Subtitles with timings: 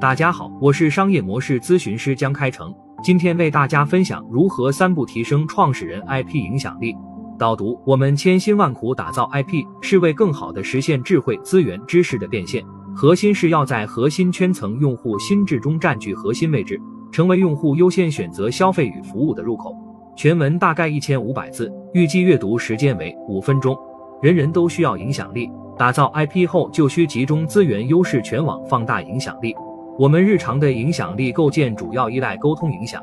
[0.00, 6.94] 大家好，我是商业模式咨询师江开成，今天为大家分享如何三步提升创始人 IP 影响力。
[7.38, 12.62] 导读：我们千辛万苦打造 IP，是为更好的实现智慧、资源、知识的变现，
[12.92, 16.78] 核心是要在核心圈层用户心智中占据核心位置，
[17.12, 19.76] 成为用户优先选择消费与服务的入口。
[20.16, 23.78] 全文大概一千五百字，预计阅读时间为五分钟。
[24.20, 25.48] 人人都需要影响力，
[25.78, 29.54] 打造 IP 后就需集中资源、优势全网放大影响力。
[29.96, 33.00] 我们日常的影响力构建主要依赖沟通影响，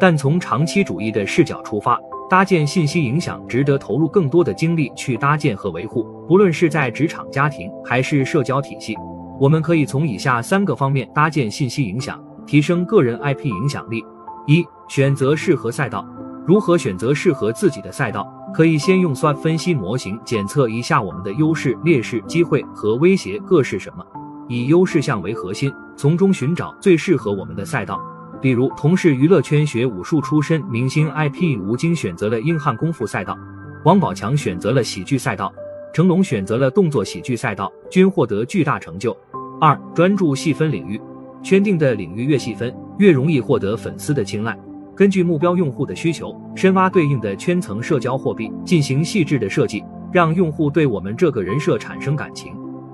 [0.00, 1.96] 但从长期主义的视角出发，
[2.28, 6.02] 搭建信息影响值得投入更多的精力去搭建和维护。
[6.26, 8.96] 不论是在职场、家庭还是社交体系，
[9.38, 14.04] 我们可以从以下三个方面搭建信息影响，提升个人 IP 影响力：
[14.48, 16.04] 一、选择适合赛道。
[16.44, 18.26] 如何选择适合自己的赛道？
[18.52, 24.04] 可以先用 SWOT 分析模型检测一下我们的优势、劣势、机会和威胁各是什么。
[24.52, 27.98] 以优势项为核心，从中寻找最适合我们的赛道。
[28.40, 33.38] 比如，同是娱乐圈学武术出身，明星 IP 吴京选择了硬汉功夫赛道，
[33.84, 35.52] 王宝强选择了喜剧赛道，
[35.94, 39.16] 成龙选择了动作喜剧赛道，均获得巨大成就。
[39.60, 41.00] 二、专注细分领域，
[41.42, 44.58] 圈定的领域越细分，越容易获得粉丝的青睐。
[44.94, 49.82] 根据目标用户的需求，深挖对应的圈层社交货币，进行细致的设计，
[50.12, 52.52] 让用户对我们这个人设产生感情。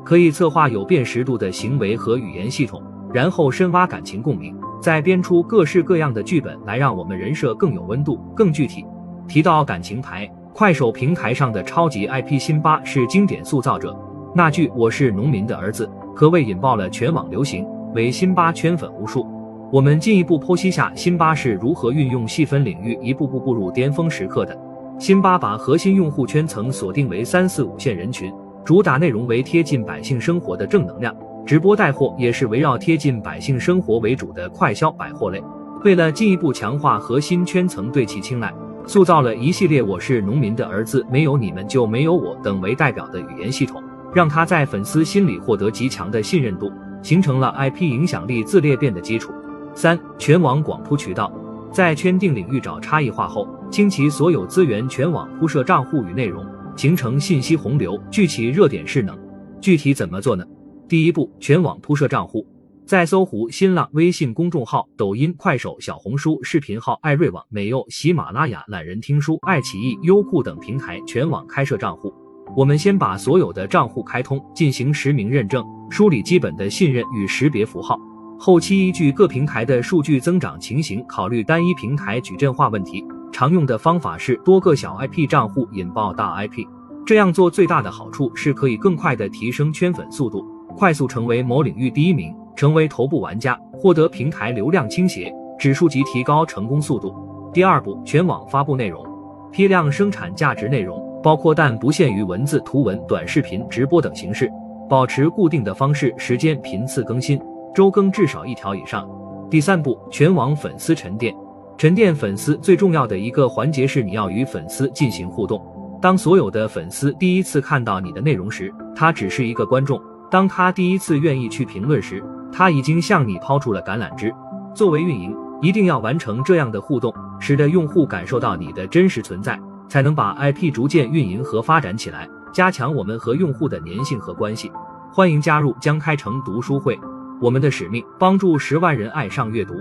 [0.08, 8.82] 可以策划有辨识度的行为和语言系统，然后深挖感情共鸣，再编出各式各样的剧本来让我们人设更有温度、更具体。
[9.28, 13.94] 提到感情牌，快手平台上的超级 IP 辛巴是经典塑造者。
[14.34, 15.86] 那句“我是农民的儿子”
[16.16, 19.26] 可谓引爆了全网流行，为辛巴圈粉无数。
[19.70, 24.58] 我们进一步剖析下辛巴是如何运用细分领域，一步步步入巅峰时刻的。
[24.98, 28.32] 辛巴把核心用户圈层锁定为三四五线人群。
[28.68, 31.16] 主打内容为贴近百姓生活的正能量，
[31.46, 35.42] 直播带货也是围绕贴近百姓生活为主的快消百货类。
[35.84, 38.52] 为了进一步强化核心圈层对其青睐，
[38.86, 43.82] 塑造了一系列“我是农民的儿子，没有你们就没有我”等为代表的语言系统，
[44.12, 49.32] 让他在粉丝心里获得极强的信任度，形成了 IP 影响力自裂变的基础。
[49.72, 51.32] 三、全网广铺渠道，
[51.72, 56.44] 在圈定领域找差异化后，倾其所有资源全网铺设账户与内容。
[56.78, 59.18] 形成信息洪流，聚起热点势能。
[59.60, 60.46] 具体怎么做呢？
[60.88, 62.46] 第一步，全网铺设账户，
[62.86, 72.14] 在搜狐、新浪微信公众号、抖音、快手、小红书视频号、爱瑞网、美柚、喜马拉雅、懒人听书、爱奇艺、优酷等平台全网开设账户。
[72.56, 77.98] 我们先把所有的账户开通，进行实名认证，梳理基本的信任与识别符号。
[78.38, 83.04] 后期依据各平台的数据增长情形，考虑单一平台矩阵化问题。
[83.38, 86.66] 常用的方法是多个小 IP 账户引爆大 IP，
[87.06, 90.44] 这样做最大的好处是可以更快的提升圈粉速度，
[90.76, 97.14] 快速成为某领域第一名，成为头部玩家，获得平台流量倾斜指数级提高成功速度。
[97.52, 99.06] 第二步，全网发布内容，
[99.52, 104.50] 批量生产价值内容，包括但不限于文字、图文、短视频、直播等形式，
[104.90, 107.40] 保持固定的方式、时间、频次更新，
[107.72, 109.08] 周更至少一条以上。
[109.48, 111.32] 第三步，全网粉丝沉淀。
[111.78, 115.64] 沉淀粉丝最重要的一个环节是你要与粉丝进行互动。
[116.02, 119.96] 当所有的粉丝第一次看到你的内容时，他只是一个观众；
[120.28, 124.34] 当他第一次愿意去评论时，他已经向你抛出了橄榄枝。
[124.74, 129.56] 作为运营，一定要完成这样的互动，使得用户感受到你的真实存在，
[129.88, 134.68] 才能把 IP 逐渐运营和发展起来，加强我们和用户的粘性和关系。
[135.12, 136.98] 欢迎加入江开成读书会，
[137.40, 139.74] 我们的使命帮助十万人爱上阅读。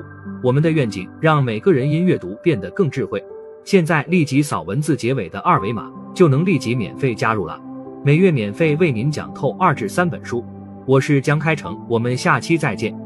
[0.43, 3.23] 我们的愿景让每个人因阅读变得更智慧。
[3.63, 7.59] 现在立即扫文字结尾的二维码，就能立即免费加入了。
[8.05, 10.45] 每月免费为您讲透二至三本书。
[10.85, 12.97] 我是江开成，我们下期再见。